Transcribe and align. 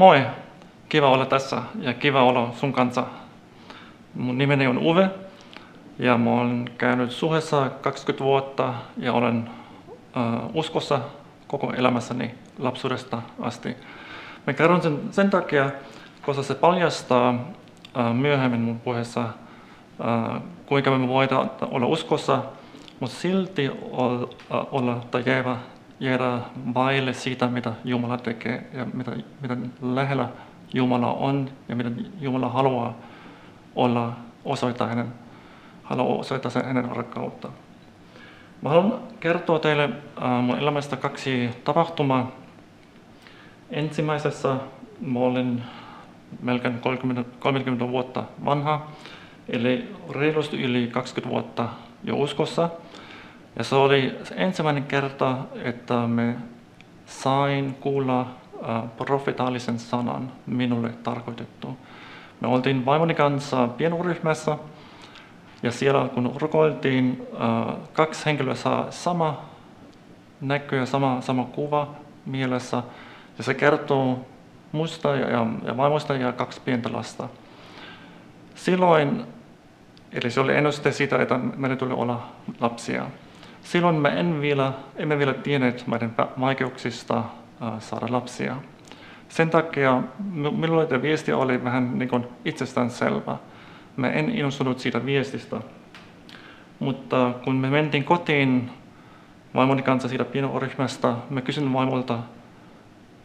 Moi, 0.00 0.26
kiva 0.88 1.10
olla 1.10 1.26
tässä 1.26 1.62
ja 1.80 1.94
kiva 1.94 2.22
olla 2.22 2.52
sun 2.52 2.72
kanssa. 2.72 3.06
Mun 4.14 4.38
nimeni 4.38 4.66
on 4.66 4.78
Uwe 4.78 5.10
ja 5.98 6.18
mä 6.18 6.30
olen 6.30 6.70
käynyt 6.78 7.10
suhessa 7.10 7.70
20 7.80 8.24
vuotta 8.24 8.74
ja 8.96 9.12
olen 9.12 9.50
uh, 10.16 10.56
uskossa 10.56 11.00
koko 11.46 11.72
elämässäni 11.72 12.34
lapsuudesta 12.58 13.22
asti. 13.40 13.76
Mä 14.46 14.52
kerron 14.52 14.82
sen 14.82 14.98
sen 15.10 15.30
takia, 15.30 15.70
koska 16.22 16.42
se 16.42 16.54
paljastaa 16.54 17.30
uh, 17.30 18.14
myöhemmin 18.14 18.60
mun 18.60 18.80
puheessa, 18.80 19.20
uh, 19.22 20.42
kuinka 20.66 20.90
me 20.90 21.08
voidaan 21.08 21.50
olla 21.70 21.86
uskossa, 21.86 22.42
mutta 23.00 23.16
silti 23.16 23.70
olla, 23.90 24.28
olla 24.50 25.00
tai 25.10 25.22
jäädä, 25.26 25.56
jäädä 26.00 26.38
vaille 26.74 27.12
siitä, 27.12 27.46
mitä 27.46 27.72
Jumala 27.84 28.18
tekee 28.18 28.70
ja 28.72 28.86
mitä, 28.94 29.12
mitä 29.40 29.56
lähellä 29.82 30.28
Jumala 30.74 31.12
on 31.12 31.50
ja 31.68 31.76
mitä 31.76 31.90
Jumala 32.20 32.48
haluaa 32.48 32.96
olla 33.76 34.12
osoittaa 34.44 34.86
hänen, 34.86 35.12
haluaa 35.82 36.18
osoittaa 36.18 36.50
sen 36.50 36.64
hänen 36.64 36.96
rakkautta. 36.96 37.48
Mä 38.62 38.68
haluan 38.68 39.00
kertoa 39.20 39.58
teille 39.58 39.84
äh, 39.84 40.42
mun 40.42 40.58
elämästä 40.58 40.96
kaksi 40.96 41.50
tapahtumaa. 41.64 42.30
Ensimmäisessä 43.70 44.56
mä 45.00 45.18
olin 45.18 45.62
melkein 46.42 46.80
30, 46.80 47.30
30 47.38 47.88
vuotta 47.88 48.24
vanha, 48.44 48.90
eli 49.48 49.94
reilusti 50.10 50.62
yli 50.62 50.86
20 50.86 51.34
vuotta 51.34 51.68
jo 52.04 52.16
uskossa. 52.16 52.70
Ja 53.58 53.64
se 53.64 53.74
oli 53.74 54.18
ensimmäinen 54.36 54.84
kerta, 54.84 55.36
että 55.64 56.06
me 56.06 56.36
sain 57.06 57.74
kuulla 57.80 58.26
profetaalisen 58.96 59.78
sanan 59.78 60.32
minulle 60.46 60.88
tarkoitettu. 61.02 61.76
Me 62.40 62.48
oltiin 62.48 62.86
vaimoni 62.86 63.14
kanssa 63.14 63.68
pienuryhmässä 63.68 64.58
ja 65.62 65.72
siellä 65.72 66.08
kun 66.14 66.32
rukoiltiin, 66.36 67.26
kaksi 67.92 68.26
henkilöä 68.26 68.54
saa 68.54 68.90
sama 68.90 69.42
näkö 70.40 70.76
ja 70.76 70.86
sama, 70.86 71.20
sama 71.20 71.44
kuva 71.44 71.88
mielessä 72.26 72.82
ja 73.38 73.44
se 73.44 73.54
kertoo 73.54 74.26
musta 74.72 75.16
ja, 75.16 75.30
ja, 75.30 75.46
ja 75.64 75.76
vaimosta 75.76 76.14
ja 76.14 76.32
kaksi 76.32 76.60
pientä 76.64 76.92
lasta. 76.92 77.28
Silloin, 78.54 79.24
eli 80.12 80.30
se 80.30 80.40
oli 80.40 80.56
ennuste 80.56 80.92
siitä, 80.92 81.22
että 81.22 81.38
meidän 81.38 81.78
tuli 81.78 81.92
olla 81.92 82.28
lapsia. 82.60 83.06
Silloin 83.62 83.96
me 83.96 84.08
en 84.08 84.40
vielä, 84.40 84.72
emme 84.96 85.18
vielä 85.18 85.34
tienneet 85.34 85.86
meidän 85.86 86.14
vaikeuksista 86.40 87.18
äh, 87.18 87.72
saada 87.78 88.06
lapsia. 88.10 88.56
Sen 89.28 89.50
takia 89.50 90.02
minulle 90.34 90.86
tämä 90.86 91.02
viesti 91.02 91.32
oli 91.32 91.64
vähän 91.64 91.98
niin 91.98 92.08
kuin 92.08 92.26
itsestään 92.44 92.90
selvä. 92.90 93.36
Mä 93.96 94.10
en 94.10 94.30
innostunut 94.30 94.78
siitä 94.78 95.06
viestistä. 95.06 95.60
Mutta 96.78 97.34
kun 97.44 97.56
me 97.56 97.70
mentiin 97.70 98.04
kotiin 98.04 98.70
vaimoni 99.54 99.82
kanssa 99.82 100.08
siitä 100.08 100.24
pienoryhmästä, 100.24 101.14
mä 101.30 101.40
kysyn 101.40 101.72
vaimolta, 101.72 102.18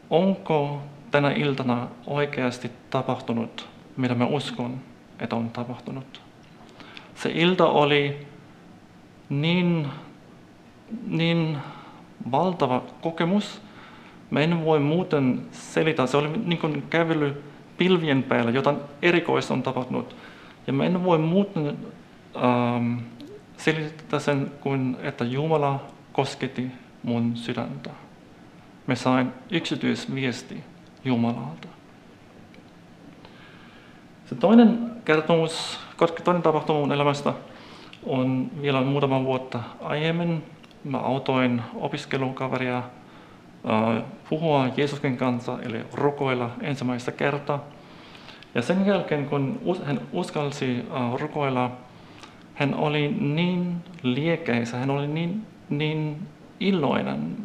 onko 0.09 0.81
tänä 1.11 1.31
iltana 1.31 1.87
oikeasti 2.07 2.71
tapahtunut, 2.89 3.69
mitä 3.97 4.15
mä 4.15 4.25
uskon, 4.25 4.79
että 5.19 5.35
on 5.35 5.49
tapahtunut. 5.49 6.21
Se 7.15 7.31
ilta 7.33 7.65
oli 7.65 8.27
niin, 9.29 9.87
niin 11.07 11.57
valtava 12.31 12.83
kokemus, 13.01 13.61
Mä 14.29 14.39
en 14.39 14.65
voi 14.65 14.79
muuten 14.79 15.45
selitä. 15.51 16.07
Se 16.07 16.17
oli 16.17 16.29
niin 16.45 16.59
kuin 16.59 16.83
kävely 16.89 17.43
pilvien 17.77 18.23
päällä, 18.23 18.51
jotain 18.51 18.77
erikoista 19.01 19.53
on 19.53 19.63
tapahtunut. 19.63 20.15
Ja 20.67 20.73
mä 20.73 20.85
en 20.85 21.03
voi 21.03 21.17
muuten 21.17 21.77
ähm, 22.35 22.97
selittää 23.57 24.19
sen 24.19 24.51
kuin, 24.61 24.97
että 25.01 25.25
Jumala 25.25 25.83
kosketti 26.13 26.71
mun 27.03 27.37
sydäntä. 27.37 27.89
Mä 28.87 28.95
sain 28.95 29.31
yksityisviesti 29.51 30.63
Jumalalta. 31.05 31.67
Se 34.25 34.35
toinen 34.35 34.91
kertomus, 35.05 35.79
toinen 36.23 36.43
tapahtuma 36.43 36.79
mun 36.79 36.91
elämästä 36.91 37.33
on 38.05 38.51
vielä 38.61 38.81
muutama 38.81 39.23
vuotta 39.23 39.59
aiemmin. 39.81 40.43
Mä 40.85 40.97
autoin 40.97 41.61
opiskelukaveria 41.75 42.83
Äh, 43.69 44.03
puhua 44.29 44.67
Jeesuksen 44.77 45.17
kanssa, 45.17 45.57
eli 45.61 45.85
rukoilla 45.93 46.49
ensimmäistä 46.61 47.11
kertaa. 47.11 47.63
Ja 48.55 48.61
sen 48.61 48.85
jälkeen, 48.85 49.25
kun 49.25 49.59
hän 49.83 50.01
uskalsi 50.11 50.85
äh, 50.95 51.19
rukoilla, 51.19 51.71
hän 52.53 52.75
oli 52.75 53.07
niin 53.07 53.75
liekeisä, 54.03 54.77
hän 54.77 54.89
oli 54.89 55.07
niin, 55.07 55.45
niin 55.69 56.27
iloinen. 56.59 57.37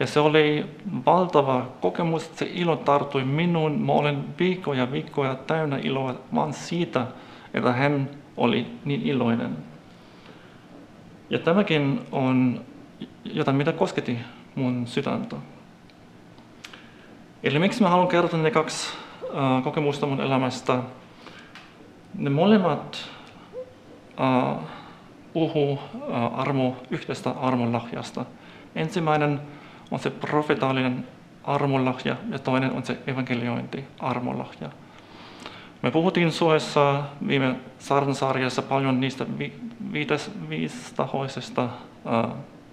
Ja 0.00 0.06
se 0.06 0.20
oli 0.20 0.66
valtava 1.06 1.66
kokemus, 1.80 2.30
se 2.34 2.50
ilo 2.54 2.76
tarttui 2.76 3.24
minuun. 3.24 3.80
Mä 3.80 3.92
olen 3.92 4.24
viikkoja 4.38 4.92
viikkoja 4.92 5.34
täynnä 5.34 5.78
iloa 5.82 6.14
vaan 6.34 6.52
siitä, 6.52 7.06
että 7.54 7.72
hän 7.72 8.10
oli 8.36 8.66
niin 8.84 9.02
iloinen. 9.02 9.56
Ja 11.30 11.38
tämäkin 11.38 12.00
on 12.12 12.60
jotain, 13.24 13.56
mitä 13.56 13.72
kosketti 13.72 14.18
mun 14.54 14.86
sydäntä. 14.86 15.36
Eli 17.42 17.58
miksi 17.58 17.82
mä 17.82 17.88
haluan 17.88 18.08
kertoa 18.08 18.40
ne 18.40 18.50
kaksi 18.50 18.88
uh, 19.22 19.64
kokemusta 19.64 20.06
mun 20.06 20.20
elämästä? 20.20 20.82
Ne 22.14 22.30
molemmat 22.30 23.10
uh, 24.20 24.62
puhuu 25.32 25.72
uh, 25.72 25.80
armo, 26.38 26.76
yhteistä 26.90 27.30
armonlahjasta. 27.30 28.24
Ensimmäinen 28.74 29.40
on 29.90 29.98
se 29.98 30.10
profetaalinen 30.10 31.06
armonlahja 31.44 32.16
ja 32.30 32.38
toinen 32.38 32.72
on 32.72 32.84
se 32.84 32.98
evankeliointi 33.06 33.84
armonlahja. 33.98 34.70
Me 35.82 35.90
puhuttiin 35.90 36.32
Suessa 36.32 37.04
viime 37.28 37.56
sarjassa 38.14 38.62
paljon 38.62 39.00
niistä 39.00 39.26
vi- 39.38 39.60
viides, 39.92 40.30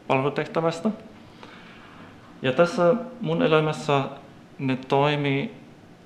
palvelutehtävästä. 0.08 0.90
Ja 2.42 2.52
tässä 2.52 2.96
mun 3.22 3.44
elämässä 3.44 4.03
ne 4.59 4.78
toimii 4.88 5.52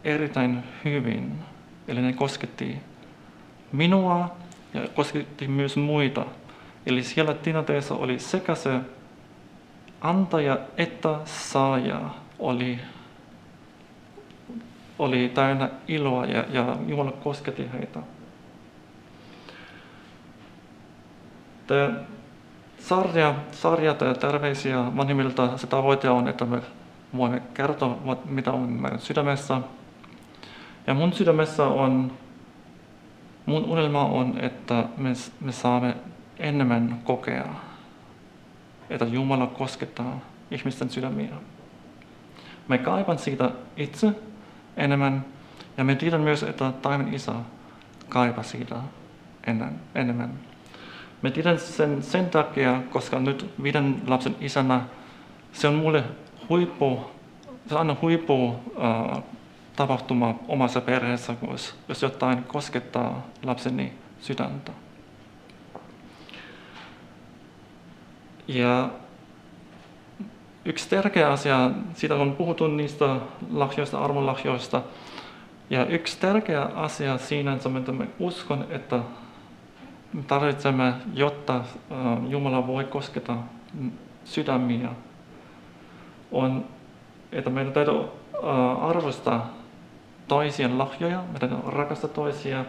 erittäin 0.04 0.64
hyvin. 0.86 1.32
Eli 1.88 2.02
ne 2.02 2.14
kosketti 2.14 2.78
minua 3.72 4.36
ja 4.74 4.82
kosketti 4.96 5.48
myös 5.48 5.78
muita. 5.78 6.26
Eli 6.86 7.04
siellä 7.04 7.34
tilanteessa 7.34 7.96
oli 7.96 8.20
sekä 8.20 8.56
se 8.56 8.80
antaja 10.02 10.58
että 10.78 11.20
saaja 11.26 12.02
oli, 12.40 12.80
oli 15.00 15.30
täynnä 15.30 15.70
iloa 15.88 16.26
ja, 16.26 16.46
ja 16.50 16.78
Jumala 16.88 17.12
kosketti 17.12 17.70
heitä. 17.74 18.00
Tämä 21.68 21.94
sarja, 22.80 23.36
sarja 23.52 23.94
terveisiä 23.94 24.96
vanhemmilta, 24.98 25.58
se 25.58 25.68
tavoite 25.68 26.10
on, 26.10 26.28
että 26.28 26.46
me 26.46 26.62
voimme 27.18 27.42
kertoa, 27.54 28.18
mitä 28.26 28.52
on 28.52 28.70
meidän 28.70 29.00
sydämessä. 29.00 29.62
Ja 30.88 30.94
mun 30.94 31.14
sydämessä 31.14 31.64
on, 31.64 32.12
mun 33.46 33.66
unelma 33.66 34.06
on, 34.06 34.38
että 34.40 34.86
me, 34.98 35.10
me 35.42 35.52
saamme 35.52 35.96
enemmän 36.40 37.02
kokea, 37.04 37.46
että 38.90 39.06
Jumala 39.06 39.48
koskettaa 39.48 40.20
ihmisten 40.52 40.90
sydämiä. 40.90 41.34
Me 42.68 42.78
kaipan 42.78 43.18
siitä 43.18 43.52
itse 43.78 44.14
enemmän, 44.78 45.26
ja 45.78 45.84
me 45.84 45.96
tiedän 45.96 46.22
myös, 46.22 46.44
että 46.44 46.72
taivaan 46.82 47.14
isä 47.14 47.34
kaipaa 48.10 48.44
siitä 48.44 48.76
enemmän. 49.96 50.34
Me 51.22 51.32
tiedän 51.32 51.60
sen 51.60 52.04
sen 52.04 52.30
takia, 52.30 52.82
koska 52.90 53.20
nyt 53.20 53.54
viiden 53.64 54.02
lapsen 54.08 54.36
isänä 54.42 54.82
se 55.52 55.68
on 55.68 55.76
mulle 55.76 56.04
huippu, 56.50 57.12
se 57.68 57.74
on 57.74 57.80
aina 57.80 57.96
huippu 58.02 58.56
äh, 58.84 59.24
tapahtuma 59.76 60.36
omassa 60.48 60.82
perheessä, 60.82 61.36
jos, 61.52 61.76
jos 61.88 62.02
jotain 62.02 62.44
koskettaa 62.44 63.26
lapseni 63.44 63.94
sydäntä. 64.20 64.72
Ja 68.48 68.90
yksi 70.68 70.90
tärkeä 70.90 71.32
asia, 71.32 71.72
siitä 71.94 72.16
on 72.16 72.36
puhuttu 72.36 72.68
niistä 72.68 73.16
lahjoista, 73.52 74.00
armonlahjoista, 74.00 74.82
ja 75.70 75.86
yksi 75.86 76.20
tärkeä 76.20 76.62
asia 76.62 77.18
siinä, 77.18 77.54
että 77.54 77.70
me 77.92 78.08
uskon, 78.20 78.66
että 78.70 79.00
me 80.14 80.24
tarvitsemme, 80.28 80.94
jotta 81.14 81.62
Jumala 82.30 82.68
voi 82.68 82.84
kosketa 82.84 83.38
sydämiä, 84.26 84.90
on, 86.32 86.66
että 87.32 87.50
meidän 87.50 87.74
täytyy 87.74 87.94
arvostaa 88.82 89.54
toisien 90.28 90.78
lahjoja, 90.78 91.24
meidän 91.32 91.64
rakasta 91.68 92.08
toisia, 92.08 92.66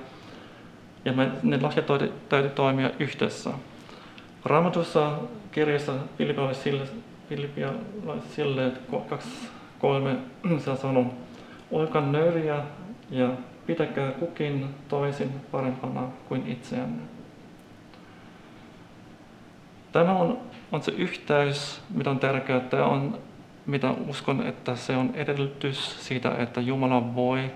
ja 1.04 1.12
me, 1.12 1.30
ne 1.42 1.60
lahjat 1.60 1.86
täytyy 2.28 2.50
toimia 2.50 2.90
yhdessä. 2.98 3.50
Raamatussa 4.44 5.12
kirjassa 5.52 5.92
Filippialaisille 7.28 8.72
kaksi 9.08 9.48
kolme 9.78 10.16
se 10.64 10.76
sanoo, 10.76 11.14
olkaa 11.70 12.02
nöyriä 12.02 12.62
ja 13.10 13.30
pitäkää 13.66 14.12
kukin 14.12 14.66
toisin 14.88 15.32
parempana 15.52 16.02
kuin 16.28 16.46
itseänne. 16.46 17.02
Tämä 19.92 20.12
on, 20.12 20.38
on 20.72 20.82
se 20.82 20.92
yhteys, 20.92 21.80
mitä 21.94 22.10
on 22.10 22.18
tärkeää. 22.18 22.60
Tämä 22.60 22.84
on, 22.84 23.18
mitä 23.66 23.90
uskon, 24.08 24.46
että 24.46 24.76
se 24.76 24.96
on 24.96 25.10
edellytys 25.14 26.06
siitä, 26.06 26.34
että 26.38 26.60
Jumala 26.60 27.14
voi, 27.14 27.50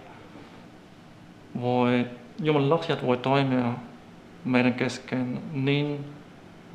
voi 1.61 2.07
Jumalan 2.43 2.71
lahjat 2.71 3.07
voi 3.07 3.17
toimia 3.17 3.73
meidän 4.45 4.75
kesken 4.75 5.43
niin 5.53 6.05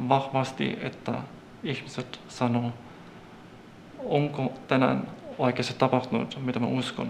vahvasti, 0.09 0.77
että 0.81 1.13
ihmiset 1.63 2.19
sanoo, 2.27 2.71
onko 4.09 4.53
tänään 4.67 5.07
oikeasti 5.37 5.75
tapahtunut, 5.77 6.37
mitä 6.45 6.59
mä 6.59 6.67
uskon, 6.67 7.07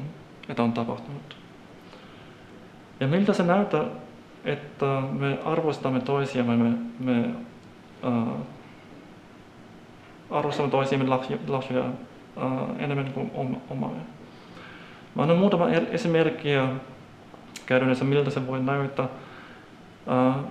että 0.50 0.64
on 0.64 0.74
tapahtunut. 0.74 1.38
Ja 3.00 3.08
miltä 3.08 3.34
se 3.34 3.44
näyttää, 3.44 3.84
että 4.46 5.02
me 5.12 5.40
arvostamme 5.46 6.00
toisiamme, 6.00 6.58
me, 6.58 6.78
me 7.00 7.30
uh, 8.04 8.38
arvostamme 10.30 10.72
toisiamme 10.72 11.08
lahjoja 11.48 11.86
uh, 11.86 12.70
enemmän 12.80 13.14
kuin 13.14 13.32
omamme. 13.70 14.02
Mä 15.16 15.22
annan 15.22 15.38
muutama 15.38 15.70
esimerkkiä 15.70 16.68
käytännössä, 17.66 18.06
miltä 18.06 18.30
se 18.30 18.48
voi 18.48 18.60
näyttää. 18.60 19.06
Uh, 19.06 20.44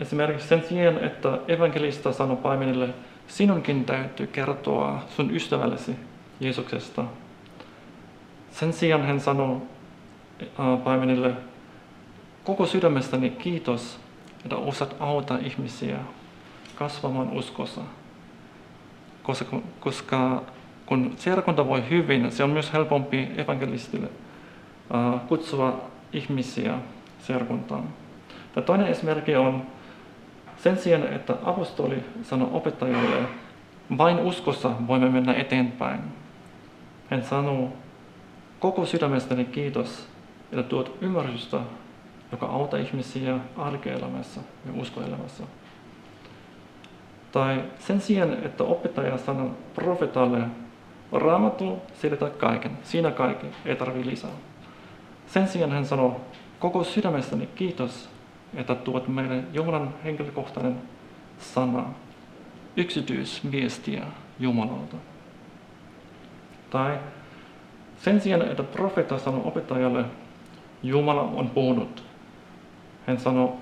esimerkiksi 0.00 0.48
sen 0.48 0.64
sijaan, 0.68 1.04
että 1.04 1.38
evankelista 1.48 2.12
sanoo 2.12 2.36
paimenille, 2.36 2.88
sinunkin 3.32 3.84
täytyy 3.84 4.26
kertoa 4.26 5.02
sun 5.08 5.30
ystävällesi 5.30 5.96
Jeesuksesta. 6.40 7.04
Sen 8.50 8.72
sijaan 8.72 9.06
hän 9.06 9.20
sanoo 9.20 9.62
paimenille, 10.84 11.34
koko 12.44 12.66
sydämestäni 12.66 13.30
kiitos, 13.30 13.98
että 14.44 14.56
osaat 14.56 14.96
auttaa 15.00 15.38
ihmisiä 15.38 15.98
kasvamaan 16.74 17.30
uskossa. 17.32 17.80
Koska, 19.22 19.60
koska 19.80 20.42
kun 20.86 21.14
seurakunta 21.16 21.66
voi 21.66 21.90
hyvin, 21.90 22.32
se 22.32 22.44
on 22.44 22.50
myös 22.50 22.72
helpompi 22.72 23.28
evankelistille 23.36 24.08
kutsua 25.28 25.80
ihmisiä 26.12 26.78
seurakuntaan. 27.18 27.84
Toinen 28.66 28.86
esimerkki 28.86 29.36
on, 29.36 29.62
sen 30.62 30.78
sijaan, 30.78 31.12
että 31.12 31.34
apostoli 31.44 32.04
sanoi 32.22 32.48
opettajalle, 32.52 33.28
vain 33.98 34.18
uskossa 34.18 34.70
voimme 34.86 35.08
mennä 35.08 35.34
eteenpäin. 35.34 36.00
Hän 37.10 37.24
sanoo, 37.24 37.72
koko 38.60 38.86
sydämestäni 38.86 39.44
kiitos, 39.44 40.08
että 40.52 40.62
tuot 40.62 40.96
ymmärrystä, 41.00 41.60
joka 42.32 42.46
auttaa 42.46 42.78
ihmisiä 42.78 43.38
arkielämässä 43.56 44.40
ja 44.66 44.72
uskoelämässä. 44.82 45.44
Tai 47.32 47.64
sen 47.78 48.00
sijaan, 48.00 48.32
että 48.32 48.64
opettaja 48.64 49.18
sanoo 49.18 49.50
profetalle, 49.74 50.40
raamattu 51.12 51.78
selittää 51.94 52.30
kaiken, 52.30 52.78
siinä 52.82 53.10
kaikki, 53.10 53.46
ei 53.64 53.76
tarvitse 53.76 54.10
lisää. 54.10 54.30
Sen 55.26 55.48
sijaan 55.48 55.72
hän 55.72 55.86
sanoo, 55.86 56.20
koko 56.58 56.84
sydämestäni 56.84 57.48
kiitos, 57.54 58.11
että 58.54 58.74
tuot 58.74 59.08
meille 59.08 59.44
Jumalan 59.52 59.94
henkilökohtainen 60.04 60.82
sana, 61.38 61.84
yksityisviestiä 62.76 64.02
Jumalalta. 64.40 64.96
Tai 66.70 66.98
sen 67.96 68.20
sijaan, 68.20 68.50
että 68.50 68.62
profeetta 68.62 69.18
sanoo 69.18 69.48
opettajalle, 69.48 70.04
Jumala 70.82 71.22
on 71.22 71.50
puhunut. 71.50 72.04
Hän 73.06 73.20
sanoo, 73.20 73.58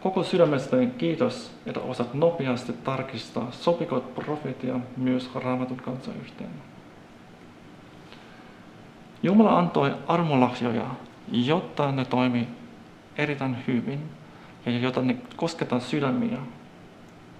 koko 0.00 0.22
sydämestäni 0.22 0.86
kiitos, 0.86 1.54
että 1.66 1.80
osaat 1.80 2.14
nopeasti 2.14 2.72
tarkistaa, 2.72 3.48
sopiko 3.50 4.00
profeetia 4.00 4.80
myös 4.96 5.34
raamatun 5.34 5.76
kanssa 5.76 6.10
yhteen. 6.20 6.50
Jumala 9.22 9.58
antoi 9.58 9.94
armolahjoja, 10.08 10.86
jotta 11.32 11.92
ne 11.92 12.04
toimii 12.04 12.48
erittäin 13.16 13.56
hyvin 13.66 14.00
ja 14.66 14.78
jotta 14.78 15.02
ne 15.02 15.16
kosketaan 15.36 15.80
sydämiä, 15.80 16.38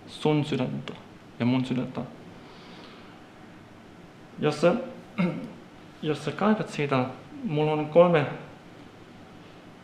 sun 0.07 0.45
sydäntä 0.45 0.93
ja 1.39 1.47
mun 1.47 1.65
sydäntä. 1.65 2.01
Jos 4.39 4.61
sä, 4.61 4.75
jos 6.03 6.25
sä 6.25 6.33
kaivat 6.33 6.69
siitä, 6.69 7.05
mulla 7.45 7.73
on 7.73 7.87
kolme 7.87 8.27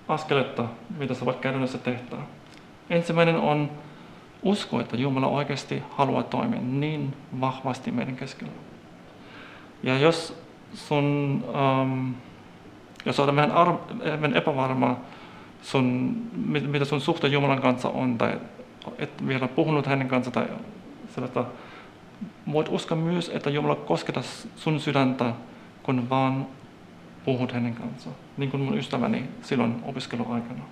askeletta, 0.08 0.64
mitä 0.99 1.14
sä 1.14 1.25
voit 1.25 1.40
käytännössä 1.40 1.79
tehdä. 1.79 2.17
Ensimmäinen 2.90 3.37
on 3.37 3.70
usko, 4.43 4.81
että 4.81 4.96
Jumala 4.96 5.26
oikeasti 5.26 5.82
haluaa 5.91 6.23
toimia 6.23 6.61
niin 6.61 7.17
vahvasti 7.41 7.91
meidän 7.91 8.17
keskellä. 8.17 8.52
Ja 9.82 9.99
jos 9.99 10.43
sun, 10.75 11.44
um, 11.82 12.14
jos 13.05 13.20
olet 13.20 13.37
vähän, 13.37 13.52
ar- 13.52 13.79
vähän 14.05 14.37
epävarma, 14.37 14.96
sun, 15.62 16.16
mitä 16.66 16.84
sun 16.84 17.00
suhte 17.00 17.28
Jumalan 17.28 17.62
kanssa 17.62 17.88
on, 17.88 18.19
tai 18.19 18.40
et 18.99 19.26
vielä 19.26 19.49
puhunut 19.49 19.87
hänen 19.87 20.08
kanssa, 20.08 20.31
tai 20.31 20.46
sellaista, 21.14 21.44
voit 22.52 22.69
uskoa 22.70 22.99
myös, 22.99 23.28
että 23.34 23.50
Jumala 23.50 23.75
kosketa 23.75 24.22
sun 24.56 24.81
sydäntä, 24.81 25.32
kun 25.82 26.10
vaan 26.10 26.46
puhut 27.25 27.52
hänen 27.52 27.75
kanssa, 27.75 28.10
niin 28.37 28.50
kuin 28.50 28.62
mun 28.62 28.78
ystäväni 28.78 29.25
silloin 29.43 29.82
opiskeluaikana. 29.82 30.62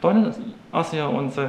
Toinen 0.00 0.34
asia 0.72 1.08
on 1.08 1.32
se, 1.32 1.48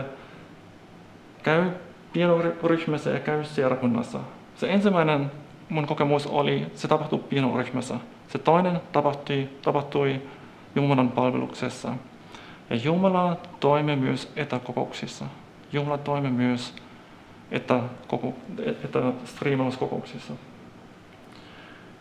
käy 1.43 1.69
pienoryhmässä 2.13 3.09
ja 3.09 3.19
käy 3.19 3.43
seurakunnassa. 3.43 4.19
Se 4.55 4.71
ensimmäinen 4.71 5.31
mun 5.69 5.87
kokemus 5.87 6.27
oli, 6.27 6.65
se 6.75 6.87
tapahtui 6.87 7.19
pienoryhmässä. 7.19 7.95
Se 8.27 8.37
toinen 8.37 8.81
tapahtui, 8.91 9.49
tapahtui 9.61 10.21
Jumalan 10.75 11.11
palveluksessa. 11.11 11.93
Ja 12.69 12.75
Jumala 12.75 13.37
toimi 13.59 13.95
myös 13.95 14.31
etäkokouksissa. 14.35 15.25
Jumala 15.73 15.97
toimi 15.97 16.29
myös 16.29 16.75
etäkoko, 17.51 18.33
etästriimauskokouksissa. 18.83 20.33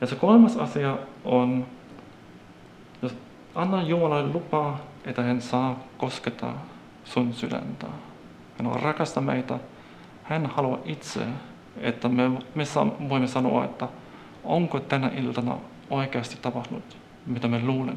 Ja 0.01 0.07
se 0.07 0.17
kolmas 0.17 0.57
asia 0.57 0.99
on, 1.25 1.67
jos 3.03 3.17
anna 3.55 3.83
Jumalalle 3.83 4.33
lupaa, 4.33 4.81
että 5.05 5.23
hän 5.23 5.41
saa 5.41 5.79
kosketa 5.99 6.53
sun 7.05 7.33
sydäntä. 7.33 7.87
Hän 8.59 8.67
on 8.67 8.83
rakasta 8.83 9.21
meitä. 9.21 9.59
Hän 10.23 10.47
haluaa 10.47 10.79
itse, 10.85 11.21
että 11.81 12.09
me, 12.09 12.29
me 12.29 12.65
voimme 13.09 13.29
sanoa, 13.29 13.65
että 13.65 13.89
onko 14.45 14.81
tänä 14.81 15.11
iltana 15.17 15.57
oikeasti 15.91 16.37
tapahtunut, 16.43 16.97
mitä 17.27 17.49
me 17.49 17.63
luulen, 17.63 17.97